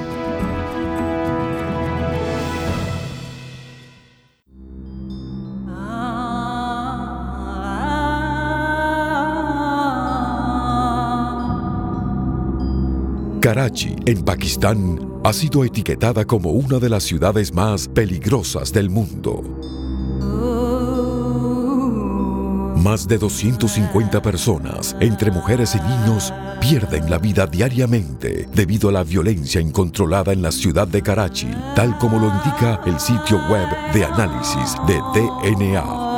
Karachi, 13.41 13.95
en 14.05 14.23
Pakistán, 14.23 14.99
ha 15.23 15.33
sido 15.33 15.63
etiquetada 15.63 16.25
como 16.25 16.51
una 16.51 16.77
de 16.77 16.89
las 16.89 17.01
ciudades 17.01 17.51
más 17.51 17.87
peligrosas 17.87 18.71
del 18.71 18.91
mundo. 18.91 19.41
Más 22.75 23.07
de 23.07 23.17
250 23.17 24.21
personas, 24.21 24.95
entre 24.99 25.31
mujeres 25.31 25.73
y 25.73 25.79
niños, 25.79 26.31
pierden 26.59 27.09
la 27.09 27.17
vida 27.17 27.47
diariamente 27.47 28.47
debido 28.53 28.89
a 28.89 28.91
la 28.91 29.03
violencia 29.03 29.59
incontrolada 29.59 30.33
en 30.33 30.43
la 30.43 30.51
ciudad 30.51 30.87
de 30.87 31.01
Karachi, 31.01 31.49
tal 31.75 31.97
como 31.97 32.19
lo 32.19 32.27
indica 32.27 32.79
el 32.85 32.99
sitio 32.99 33.41
web 33.49 33.67
de 33.91 34.05
análisis 34.05 34.75
de 34.85 35.01
DNA. 35.15 36.10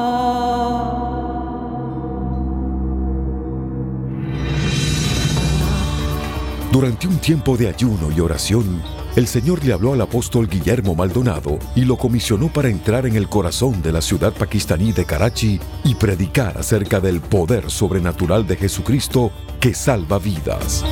Durante 6.73 7.07
un 7.07 7.19
tiempo 7.19 7.55
de 7.55 7.67
ayuno 7.67 8.12
y 8.12 8.19
oración, 8.19 8.81
el 9.15 9.27
Señor 9.27 9.63
le 9.63 9.73
habló 9.73 9.93
al 9.93 10.01
apóstol 10.01 10.49
Guillermo 10.49 10.95
Maldonado 10.95 11.59
y 11.75 11.86
lo 11.86 11.97
comisionó 11.97 12.51
para 12.51 12.67
entrar 12.67 13.05
en 13.05 13.15
el 13.15 13.29
corazón 13.29 13.83
de 13.83 13.91
la 13.91 14.01
ciudad 14.01 14.33
pakistaní 14.33 14.91
de 14.91 15.05
Karachi 15.05 15.59
y 15.83 15.93
predicar 15.93 16.57
acerca 16.57 16.99
del 16.99 17.21
poder 17.21 17.69
sobrenatural 17.69 18.47
de 18.47 18.55
Jesucristo 18.55 19.31
que 19.59 19.75
salva 19.75 20.17
vidas. 20.17 20.83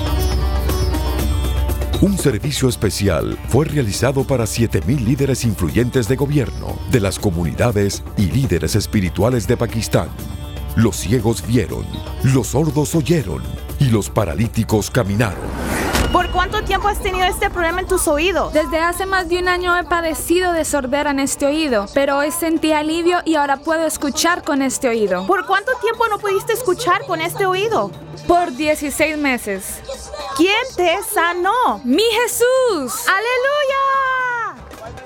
Un 2.00 2.16
servicio 2.16 2.70
especial 2.70 3.36
fue 3.48 3.66
realizado 3.66 4.24
para 4.24 4.44
7.000 4.44 5.00
líderes 5.00 5.44
influyentes 5.46 6.08
de 6.08 6.16
gobierno, 6.16 6.78
de 6.92 7.00
las 7.00 7.18
comunidades 7.18 8.04
y 8.18 8.28
líderes 8.28 8.76
espirituales 8.76 9.48
de 9.48 9.58
Pakistán 9.58 10.10
los 10.78 10.96
ciegos 10.96 11.46
vieron, 11.46 11.86
los 12.24 12.48
sordos 12.48 12.96
oyeron 12.96 13.42
y 13.82 13.90
los 13.90 14.12
paralíticos 14.12 14.92
caminaron. 14.92 15.40
¿Por 16.12 16.30
cuánto 16.30 16.64
tiempo 16.64 16.88
has 16.88 17.02
tenido 17.02 17.26
este 17.26 17.50
problema 17.50 17.82
en 17.82 17.88
tus 17.88 18.08
oídos? 18.08 18.54
Desde 18.54 18.78
hace 18.78 19.08
más 19.08 19.28
de 19.28 19.40
un 19.40 19.48
año 19.48 19.76
he 19.76 19.84
padecido 19.84 20.54
de 20.54 20.66
sordera 20.66 21.10
en 21.10 21.20
este 21.20 21.48
oído, 21.48 21.88
pero 21.96 22.18
hoy 22.18 22.32
sentí 22.32 22.74
alivio 22.74 23.20
y 23.26 23.36
ahora 23.36 23.58
puedo 23.58 23.88
escuchar 23.88 24.44
con 24.44 24.62
este 24.62 24.88
oído. 24.88 25.26
¿Por 25.26 25.48
cuánto 25.48 25.72
tiempo 25.82 26.08
no 26.10 26.20
pudiste 26.20 26.54
escuchar 26.54 27.06
con 27.08 27.22
este 27.22 27.48
oído? 27.48 27.90
Por 28.28 28.56
16 28.56 29.18
meses. 29.18 29.82
¿Quién 30.38 30.64
te 30.76 31.00
sanó? 31.12 31.82
¡Mi 31.84 32.04
Jesús! 32.04 33.08
¡Aleluya! 33.08 33.81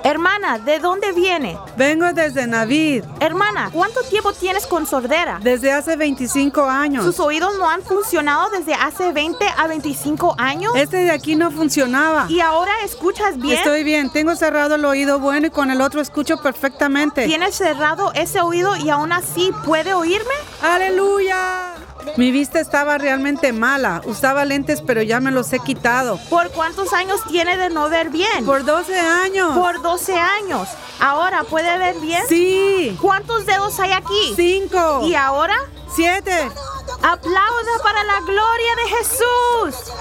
Hermana, 0.05 0.59
¿de 0.59 0.77
dónde 0.77 1.13
viene? 1.13 1.57
Vengo 1.77 2.13
desde 2.13 2.45
Navid, 2.45 3.03
Hermana, 3.19 3.71
¿cuánto 3.73 4.01
tiempo 4.03 4.33
tienes 4.33 4.67
con 4.67 4.85
sordera? 4.85 5.39
desde 5.41 5.71
hace 5.71 5.95
25 5.95 6.61
años. 6.61 7.03
¿Sus 7.03 7.19
oídos 7.19 7.57
no 7.57 7.67
han 7.67 7.81
funcionado 7.81 8.51
desde 8.51 8.75
hace 8.75 9.11
20 9.11 9.43
a 9.57 9.65
25 9.65 10.35
años? 10.37 10.73
Este 10.75 10.97
de 10.97 11.09
aquí 11.09 11.35
no 11.35 11.49
funcionaba. 11.49 12.27
¿Y 12.29 12.39
ahora 12.39 12.71
escuchas 12.83 13.39
bien? 13.39 13.57
Estoy 13.57 13.83
bien, 13.83 14.11
tengo 14.11 14.35
cerrado 14.35 14.75
el 14.75 14.85
oído 14.85 15.19
bueno 15.19 15.47
y 15.47 15.49
con 15.49 15.71
el 15.71 15.81
otro 15.81 16.01
escucho 16.01 16.37
perfectamente. 16.37 17.25
¿Tienes 17.25 17.55
cerrado 17.55 18.11
ese 18.13 18.41
oído 18.41 18.75
y 18.75 18.91
aún 18.91 19.11
así 19.11 19.51
puede 19.65 19.95
oírme? 19.95 20.35
¡Aleluya! 20.61 21.74
Mi 22.17 22.31
vista 22.31 22.59
estaba 22.59 22.97
realmente 22.97 23.51
mala. 23.51 24.01
Usaba 24.05 24.45
lentes, 24.45 24.81
pero 24.81 25.01
ya 25.01 25.19
me 25.19 25.31
los 25.31 25.51
he 25.53 25.59
quitado. 25.59 26.19
¿Por 26.29 26.49
cuántos 26.51 26.93
años 26.93 27.21
tiene 27.27 27.57
de 27.57 27.69
no 27.69 27.89
ver 27.89 28.09
bien? 28.09 28.45
Por 28.45 28.63
12 28.63 28.97
años. 28.97 29.57
Por 29.57 29.81
12 29.81 30.15
años. 30.15 30.69
¿Ahora 30.99 31.43
puede 31.43 31.77
ver 31.77 31.99
bien? 31.99 32.23
Sí. 32.27 32.97
¿Cuántos 33.01 33.45
dedos 33.45 33.79
hay 33.79 33.91
aquí? 33.91 34.33
Cinco. 34.35 35.01
¿Y 35.03 35.15
ahora? 35.15 35.55
Siete. 35.93 36.49
Aplauda 37.01 37.83
para 37.83 38.03
la 38.03 38.19
gloria 38.21 38.75
de 38.75 38.95
Jesús. 38.97 39.93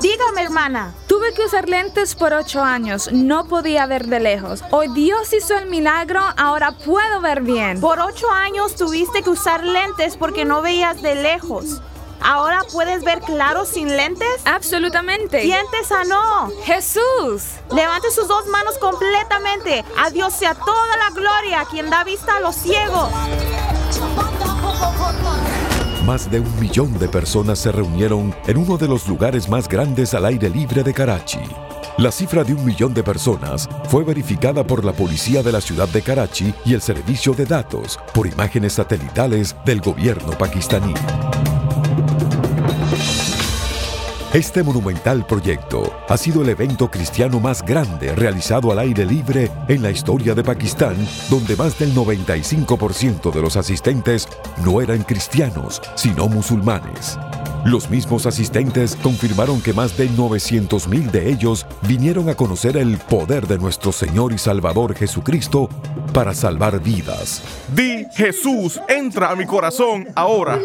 Dígame, 0.00 0.42
hermana. 0.42 0.94
Tuve 1.10 1.34
que 1.34 1.44
usar 1.44 1.68
lentes 1.68 2.14
por 2.14 2.32
8 2.32 2.62
años, 2.62 3.10
no 3.10 3.46
podía 3.46 3.84
ver 3.86 4.06
de 4.06 4.20
lejos. 4.20 4.62
Hoy 4.70 4.86
Dios 4.94 5.32
hizo 5.32 5.58
el 5.58 5.66
milagro, 5.66 6.20
ahora 6.36 6.70
puedo 6.70 7.20
ver 7.20 7.40
bien. 7.40 7.80
Por 7.80 7.98
ocho 7.98 8.30
años 8.30 8.76
tuviste 8.76 9.24
que 9.24 9.30
usar 9.30 9.64
lentes 9.64 10.16
porque 10.16 10.44
no 10.44 10.62
veías 10.62 11.02
de 11.02 11.16
lejos. 11.16 11.82
¿Ahora 12.20 12.60
puedes 12.70 13.02
ver 13.02 13.18
claro 13.22 13.64
sin 13.64 13.88
lentes? 13.96 14.28
Absolutamente. 14.44 15.40
¿Quién 15.40 15.66
te 15.72 15.82
sanó? 15.82 16.48
Jesús. 16.62 17.42
Levante 17.74 18.12
sus 18.12 18.28
dos 18.28 18.46
manos 18.46 18.78
completamente. 18.78 19.84
A 19.98 20.10
Dios 20.10 20.32
sea 20.32 20.54
toda 20.54 20.96
la 20.96 21.10
gloria, 21.10 21.64
quien 21.68 21.90
da 21.90 22.04
vista 22.04 22.36
a 22.36 22.40
los 22.40 22.54
ciegos. 22.54 23.10
Más 26.06 26.30
de 26.30 26.40
un 26.40 26.60
millón 26.60 26.98
de 26.98 27.08
personas 27.08 27.58
se 27.58 27.70
reunieron 27.70 28.34
en 28.46 28.56
uno 28.56 28.78
de 28.78 28.88
los 28.88 29.06
lugares 29.06 29.48
más 29.48 29.68
grandes 29.68 30.14
al 30.14 30.24
aire 30.24 30.48
libre 30.48 30.82
de 30.82 30.94
Karachi. 30.94 31.40
La 31.98 32.10
cifra 32.10 32.42
de 32.42 32.54
un 32.54 32.64
millón 32.64 32.94
de 32.94 33.02
personas 33.02 33.68
fue 33.84 34.02
verificada 34.02 34.64
por 34.64 34.84
la 34.84 34.92
policía 34.92 35.42
de 35.42 35.52
la 35.52 35.60
ciudad 35.60 35.88
de 35.88 36.00
Karachi 36.00 36.54
y 36.64 36.72
el 36.72 36.80
servicio 36.80 37.34
de 37.34 37.44
datos 37.44 37.98
por 38.14 38.26
imágenes 38.26 38.74
satelitales 38.74 39.54
del 39.66 39.80
gobierno 39.80 40.30
pakistaní. 40.38 40.94
Este 44.32 44.62
monumental 44.62 45.26
proyecto 45.26 45.92
ha 46.08 46.16
sido 46.16 46.42
el 46.42 46.50
evento 46.50 46.88
cristiano 46.88 47.40
más 47.40 47.62
grande 47.62 48.14
realizado 48.14 48.70
al 48.70 48.78
aire 48.78 49.04
libre 49.04 49.50
en 49.66 49.82
la 49.82 49.90
historia 49.90 50.36
de 50.36 50.44
Pakistán, 50.44 50.94
donde 51.28 51.56
más 51.56 51.76
del 51.80 51.92
95% 51.92 53.32
de 53.32 53.42
los 53.42 53.56
asistentes 53.56 54.28
no 54.64 54.80
eran 54.80 55.02
cristianos, 55.02 55.82
sino 55.96 56.28
musulmanes. 56.28 57.18
Los 57.64 57.90
mismos 57.90 58.24
asistentes 58.24 58.96
confirmaron 59.02 59.60
que 59.60 59.74
más 59.74 59.94
de 59.96 60.08
900.000 60.08 61.10
de 61.10 61.28
ellos 61.28 61.66
vinieron 61.82 62.30
a 62.30 62.34
conocer 62.34 62.78
el 62.78 62.96
poder 62.96 63.46
de 63.46 63.58
nuestro 63.58 63.92
Señor 63.92 64.32
y 64.32 64.38
Salvador 64.38 64.94
Jesucristo 64.94 65.68
para 66.14 66.32
salvar 66.32 66.80
vidas. 66.80 67.42
Di, 67.74 68.06
Jesús, 68.14 68.80
entra 68.88 69.30
a 69.30 69.36
mi 69.36 69.44
corazón 69.44 70.08
ahora. 70.14 70.58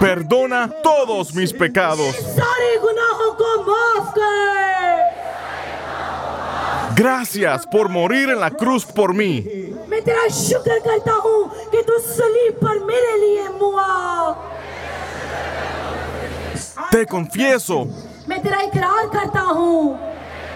Perdona 0.00 0.70
todos 0.82 1.34
mis 1.34 1.52
pecados. 1.52 2.16
Gracias 6.95 7.67
por 7.67 7.89
morir 7.89 8.29
en 8.29 8.39
la 8.39 8.49
cruz 8.49 8.85
por 8.85 9.13
mí. 9.13 9.43
मैं 9.89 10.01
तेरा 10.03 10.27
शुक्र 10.35 10.79
करता 10.87 11.13
हूँ 11.25 11.39
कि 11.71 11.81
तू 11.87 11.97
सलीब 11.99 12.53
पर 12.63 12.79
मेरे 12.85 13.17
लिए 13.23 13.47
मुआ 13.59 13.87
Te 16.91 17.05
confieso 17.05 17.85
मैं 18.29 18.41
तेरा 18.43 18.61
इकरार 18.61 19.07
करता 19.15 19.41
हूँ 19.41 19.99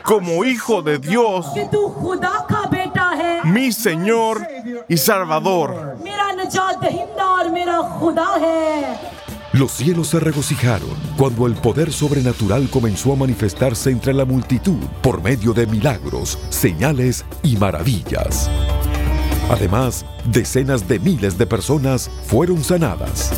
como 0.03 0.43
hijo 0.43 0.81
de 0.81 0.97
Dios, 0.97 1.45
कि 1.53 1.63
तू 1.71 1.87
खुदा 2.01 2.37
का 2.51 2.63
बेटा 2.69 3.09
है 3.21 3.41
mi 3.43 3.71
Señor 3.71 4.41
y 4.89 4.97
Salvador. 4.97 5.97
Los 9.58 9.72
cielos 9.72 10.08
se 10.08 10.20
regocijaron 10.20 10.90
cuando 11.16 11.46
el 11.46 11.54
poder 11.54 11.90
sobrenatural 11.90 12.68
comenzó 12.68 13.14
a 13.14 13.16
manifestarse 13.16 13.90
entre 13.90 14.12
la 14.12 14.26
multitud 14.26 14.76
por 15.00 15.22
medio 15.22 15.54
de 15.54 15.66
milagros, 15.66 16.38
señales 16.50 17.24
y 17.42 17.56
maravillas. 17.56 18.50
Además, 19.48 20.04
decenas 20.26 20.86
de 20.86 20.98
miles 20.98 21.38
de 21.38 21.46
personas 21.46 22.10
fueron 22.26 22.62
sanadas. 22.62 23.32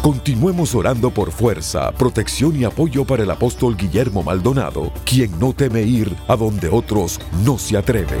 Continuemos 0.00 0.74
orando 0.74 1.10
por 1.10 1.32
fuerza, 1.32 1.92
protección 1.92 2.56
y 2.56 2.64
apoyo 2.64 3.04
para 3.04 3.22
el 3.22 3.30
apóstol 3.30 3.76
Guillermo 3.76 4.22
Maldonado, 4.22 4.90
quien 5.04 5.38
no 5.38 5.52
teme 5.52 5.82
ir 5.82 6.16
a 6.28 6.36
donde 6.36 6.70
otros 6.70 7.20
no 7.44 7.58
se 7.58 7.76
atreven. 7.76 8.20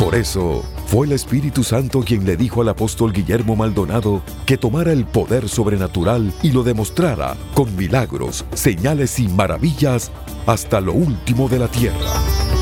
Por 0.00 0.16
eso, 0.16 0.64
fue 0.92 1.06
el 1.06 1.12
Espíritu 1.12 1.64
Santo 1.64 2.02
quien 2.02 2.26
le 2.26 2.36
dijo 2.36 2.60
al 2.60 2.68
apóstol 2.68 3.14
Guillermo 3.14 3.56
Maldonado 3.56 4.20
que 4.44 4.58
tomara 4.58 4.92
el 4.92 5.06
poder 5.06 5.48
sobrenatural 5.48 6.34
y 6.42 6.52
lo 6.52 6.64
demostrara 6.64 7.34
con 7.54 7.74
milagros, 7.76 8.44
señales 8.52 9.18
y 9.18 9.26
maravillas 9.26 10.12
hasta 10.44 10.82
lo 10.82 10.92
último 10.92 11.48
de 11.48 11.60
la 11.60 11.68
tierra. 11.68 12.61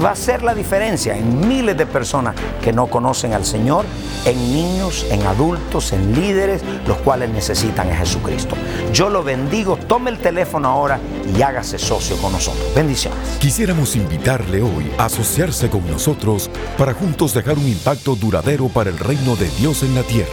Va 0.00 0.10
a 0.10 0.16
ser 0.16 0.42
la 0.42 0.54
diferencia 0.54 1.16
en 1.16 1.48
miles 1.48 1.76
de 1.76 1.86
personas 1.86 2.34
que 2.62 2.72
no 2.72 2.86
conocen 2.86 3.32
al 3.32 3.44
Señor, 3.44 3.84
en 4.24 4.36
niños, 4.52 5.06
en 5.10 5.26
adultos, 5.26 5.92
en 5.92 6.14
líderes, 6.14 6.62
los 6.86 6.98
cuales 6.98 7.30
necesitan 7.30 7.90
a 7.90 7.96
Jesucristo. 7.96 8.54
Yo 8.92 9.08
lo 9.08 9.22
bendigo, 9.22 9.76
tome 9.76 10.10
el 10.10 10.18
teléfono 10.18 10.68
ahora 10.68 11.00
y 11.36 11.42
hágase 11.42 11.78
socio 11.78 12.16
con 12.18 12.32
nosotros. 12.32 12.74
Bendiciones. 12.74 13.18
Quisiéramos 13.38 13.96
invitarle 13.96 14.62
hoy 14.62 14.90
a 14.98 15.06
asociarse 15.06 15.70
con 15.70 15.88
nosotros 15.90 16.50
para 16.76 16.94
juntos 16.94 17.34
dejar 17.34 17.58
un 17.58 17.68
impacto 17.68 18.14
duradero 18.14 18.68
para 18.68 18.90
el 18.90 18.98
reino 18.98 19.36
de 19.36 19.48
Dios 19.50 19.82
en 19.82 19.94
la 19.94 20.02
tierra. 20.02 20.28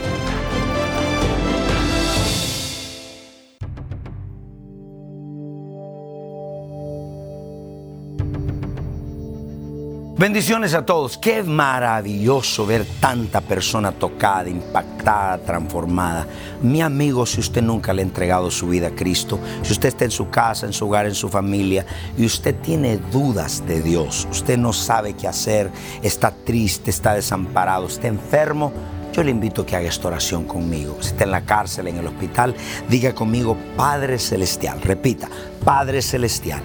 Bendiciones 10.21 10.75
a 10.75 10.85
todos. 10.85 11.17
Qué 11.17 11.41
maravilloso 11.41 12.63
ver 12.67 12.85
tanta 12.99 13.41
persona 13.41 13.91
tocada, 13.91 14.47
impactada, 14.47 15.39
transformada. 15.39 16.27
Mi 16.61 16.79
amigo, 16.79 17.25
si 17.25 17.39
usted 17.39 17.63
nunca 17.63 17.91
le 17.91 18.03
ha 18.03 18.05
entregado 18.05 18.51
su 18.51 18.67
vida 18.67 18.89
a 18.89 18.91
Cristo, 18.91 19.39
si 19.63 19.73
usted 19.73 19.89
está 19.89 20.05
en 20.05 20.11
su 20.11 20.29
casa, 20.29 20.67
en 20.67 20.73
su 20.73 20.85
hogar, 20.85 21.07
en 21.07 21.15
su 21.15 21.27
familia, 21.27 21.87
y 22.15 22.27
usted 22.27 22.55
tiene 22.57 22.97
dudas 23.11 23.65
de 23.65 23.81
Dios, 23.81 24.27
usted 24.29 24.59
no 24.59 24.73
sabe 24.73 25.13
qué 25.13 25.27
hacer, 25.27 25.71
está 26.03 26.29
triste, 26.29 26.91
está 26.91 27.15
desamparado, 27.15 27.87
está 27.87 28.07
enfermo, 28.07 28.71
yo 29.13 29.23
le 29.23 29.31
invito 29.31 29.63
a 29.63 29.65
que 29.65 29.75
haga 29.75 29.89
esta 29.89 30.07
oración 30.07 30.43
conmigo. 30.43 30.97
Si 30.99 31.07
está 31.07 31.23
en 31.23 31.31
la 31.31 31.45
cárcel, 31.45 31.87
en 31.87 31.97
el 31.97 32.05
hospital, 32.05 32.53
diga 32.87 33.15
conmigo, 33.15 33.57
Padre 33.75 34.19
Celestial. 34.19 34.83
Repita, 34.83 35.27
Padre 35.65 36.03
Celestial 36.03 36.61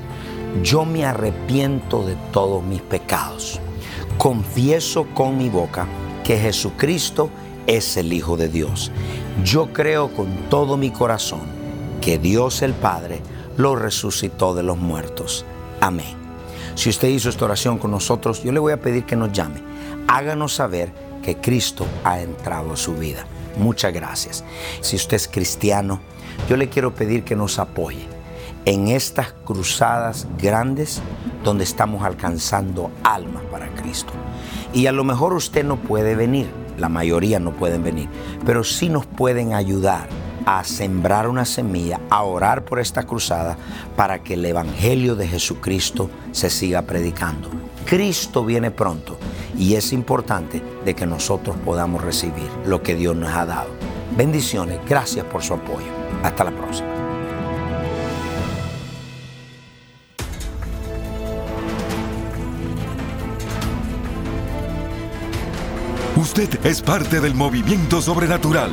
yo 0.63 0.85
me 0.85 1.05
arrepiento 1.05 2.05
de 2.05 2.17
todos 2.33 2.65
mis 2.65 2.81
pecados. 2.81 3.61
Confieso 4.19 5.07
con 5.15 5.37
mi 5.37 5.49
boca 5.49 5.87
que 6.25 6.39
Jesucristo 6.39 7.31
es 7.67 7.97
el 7.97 8.13
Hijo 8.13 8.37
de 8.37 8.49
Dios. 8.49 8.91
Yo 9.45 9.73
creo 9.73 10.13
con 10.13 10.49
todo 10.49 10.77
mi 10.77 10.91
corazón 10.91 11.41
que 12.01 12.19
Dios 12.19 12.63
el 12.63 12.73
Padre 12.73 13.21
lo 13.57 13.77
resucitó 13.77 14.55
de 14.55 14.63
los 14.63 14.79
muertos. 14.79 15.45
Amén. 15.81 16.15
Si 16.75 16.91
usted 16.91 17.09
hizo 17.09 17.29
esta 17.29 17.45
oración 17.45 17.79
con 17.79 17.91
nosotros, 17.91 18.43
yo 18.43 18.53
le 18.53 18.61
voy 18.61 18.73
a 18.73 18.81
pedir 18.81 19.05
que 19.05 19.17
nos 19.17 19.33
llame. 19.33 19.61
Háganos 20.09 20.55
saber 20.55 20.93
que 21.23 21.37
Cristo 21.37 21.87
ha 22.05 22.21
entrado 22.21 22.73
a 22.73 22.77
su 22.77 22.95
vida. 22.95 23.27
Muchas 23.57 23.93
gracias. 23.93 24.45
Si 24.81 24.97
usted 24.97 25.17
es 25.17 25.29
cristiano, 25.29 26.01
yo 26.49 26.57
le 26.57 26.69
quiero 26.69 26.95
pedir 26.95 27.25
que 27.25 27.35
nos 27.35 27.59
apoye 27.59 28.16
en 28.67 28.89
estas 28.89 29.33
cruzadas 29.45 30.27
grandes 30.39 31.01
donde 31.43 31.65
estamos 31.65 32.03
alcanzando 32.05 32.91
almas 33.05 33.45
para 33.45 33.69
Cristo. 33.69 34.13
Y 34.75 34.87
a 34.87 34.93
lo 34.93 35.05
mejor 35.05 35.33
usted 35.33 35.65
no 35.65 35.77
puede 35.77 36.17
venir, 36.17 36.49
la 36.77 36.89
mayoría 36.89 37.39
no 37.39 37.53
pueden 37.53 37.83
venir, 37.83 38.09
pero 38.45 38.65
sí 38.65 38.89
nos 38.89 39.07
pueden 39.07 39.55
ayudar 39.55 40.09
a 40.45 40.63
sembrar 40.65 41.29
una 41.29 41.45
semilla, 41.45 42.01
a 42.11 42.23
orar 42.23 42.65
por 42.65 42.79
esta 42.81 43.05
cruzada 43.05 43.57
para 43.97 44.23
que 44.23 44.35
el 44.35 44.45
Evangelio 44.45 45.17
de 45.17 45.29
Jesucristo 45.29 46.11
se 46.33 46.51
siga 46.51 46.83
predicando. 46.83 47.51
Cristo 47.85 48.45
viene 48.45 48.73
pronto 48.73 49.17
y 49.57 49.75
es 49.75 49.93
importante 49.93 50.61
de 50.85 50.95
que 50.95 51.07
nosotros 51.07 51.57
podamos 51.65 52.03
recibir 52.03 52.51
lo 52.67 52.83
que 52.83 52.97
Dios 52.97 53.17
nos 53.17 53.33
ha 53.33 53.47
dado. 53.47 53.71
Bendiciones, 54.17 54.81
gracias 54.89 55.25
por 55.27 55.43
su 55.43 55.55
apoyo. 55.55 55.87
Hasta 56.23 56.45
la 56.45 56.51
próxima. 56.51 56.96
Usted 66.17 66.65
es 66.65 66.81
parte 66.81 67.21
del 67.21 67.35
movimiento 67.35 68.01
sobrenatural. 68.01 68.71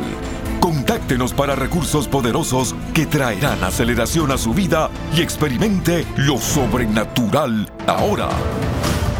Contáctenos 0.61 1.33
para 1.33 1.55
recursos 1.55 2.07
poderosos 2.07 2.73
que 2.93 3.05
traerán 3.05 3.61
aceleración 3.65 4.31
a 4.31 4.37
su 4.37 4.53
vida 4.53 4.89
y 5.13 5.21
experimente 5.21 6.05
lo 6.15 6.37
sobrenatural 6.37 7.69
ahora. 7.85 8.29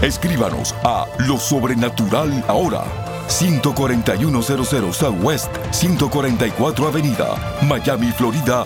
Escríbanos 0.02 0.74
a 0.86 1.06
lo 1.28 1.38
sobrenatural 1.38 2.46
ahora. 2.48 2.86
14100 3.28 4.94
Southwest 4.94 5.52
144 5.72 6.88
Avenida, 6.88 7.36
Miami, 7.62 8.12
Florida 8.14 8.66